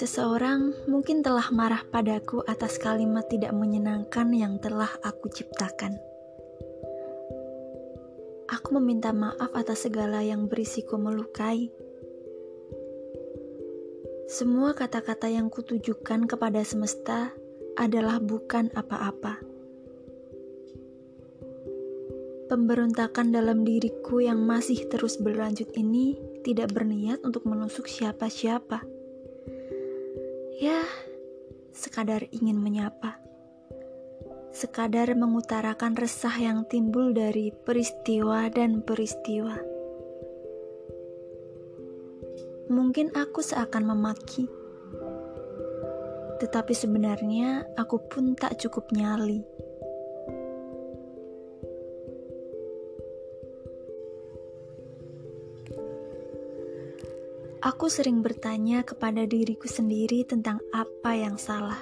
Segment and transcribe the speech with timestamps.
[0.00, 5.96] Seseorang mungkin telah marah padaku atas kalimat tidak menyenangkan yang telah aku ciptakan.
[8.48, 11.68] Aku meminta maaf atas segala yang berisiko melukai.
[14.28, 17.32] Semua kata-kata yang kutujukan kepada semesta
[17.76, 19.49] adalah bukan apa-apa.
[22.50, 28.82] Pemberontakan dalam diriku yang masih terus berlanjut ini tidak berniat untuk menusuk siapa-siapa
[30.60, 30.84] Ya,
[31.72, 33.16] sekadar ingin menyapa.
[34.52, 39.56] Sekadar mengutarakan resah yang timbul dari peristiwa dan peristiwa.
[42.68, 44.52] Mungkin aku seakan memaki,
[46.44, 49.40] tetapi sebenarnya aku pun tak cukup nyali.
[57.60, 61.76] Aku sering bertanya kepada diriku sendiri tentang apa yang salah.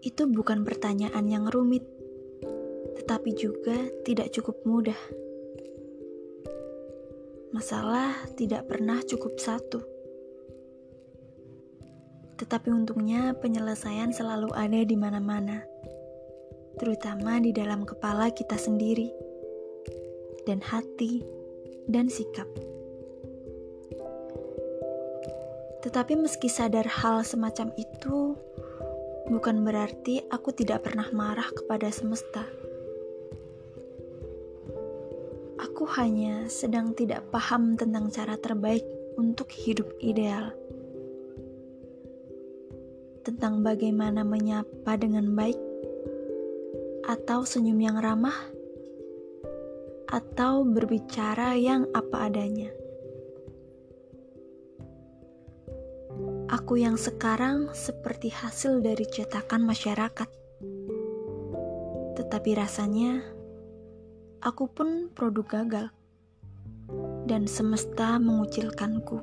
[0.00, 1.84] Itu bukan pertanyaan yang rumit,
[2.96, 4.96] tetapi juga tidak cukup mudah.
[7.52, 9.84] Masalah tidak pernah cukup satu,
[12.40, 15.60] tetapi untungnya penyelesaian selalu ada di mana-mana,
[16.80, 19.12] terutama di dalam kepala kita sendiri,
[20.48, 21.20] dan hati,
[21.92, 22.48] dan sikap.
[25.80, 28.36] Tetapi meski sadar hal semacam itu,
[29.32, 32.44] bukan berarti aku tidak pernah marah kepada semesta.
[35.60, 38.84] Aku hanya sedang tidak paham tentang cara terbaik
[39.16, 40.52] untuk hidup ideal.
[43.24, 45.56] Tentang bagaimana menyapa dengan baik,
[47.08, 48.36] atau senyum yang ramah,
[50.08, 52.79] atau berbicara yang apa adanya.
[56.50, 60.26] Aku yang sekarang seperti hasil dari cetakan masyarakat.
[62.18, 63.22] Tetapi rasanya,
[64.42, 65.86] aku pun produk gagal.
[67.30, 69.22] Dan semesta mengucilkanku.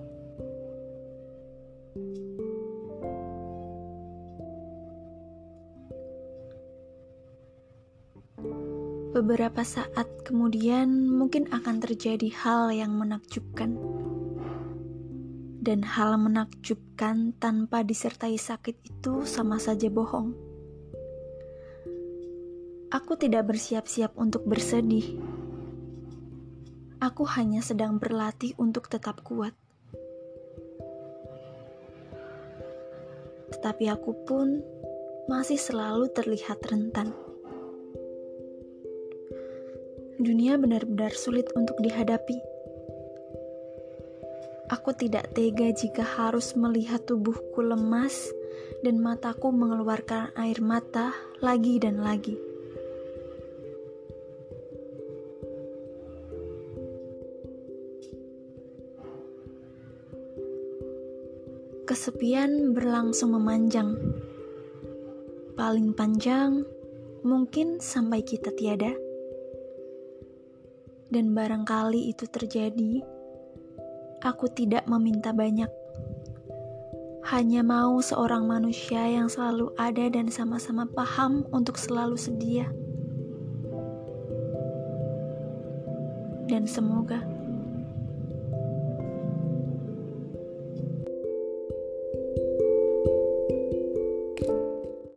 [9.12, 13.76] Beberapa saat kemudian mungkin akan terjadi hal yang menakjubkan
[15.67, 20.31] dan hal menakjubkan tanpa disertai sakit itu sama saja bohong.
[22.88, 25.19] Aku tidak bersiap-siap untuk bersedih.
[27.03, 29.51] Aku hanya sedang berlatih untuk tetap kuat.
[33.51, 34.63] Tetapi aku pun
[35.28, 37.11] masih selalu terlihat rentan.
[40.16, 42.56] Dunia benar-benar sulit untuk dihadapi
[44.67, 48.35] Aku tidak tega jika harus melihat tubuhku lemas
[48.83, 52.35] dan mataku mengeluarkan air mata lagi dan lagi.
[61.88, 63.95] Kesepian berlangsung memanjang.
[65.55, 66.67] Paling panjang
[67.23, 68.91] mungkin sampai kita tiada.
[71.07, 73.16] Dan barangkali itu terjadi
[74.25, 75.69] Aku tidak meminta banyak.
[77.29, 82.66] Hanya mau seorang manusia yang selalu ada dan sama-sama paham untuk selalu sedia.
[86.50, 87.37] Dan semoga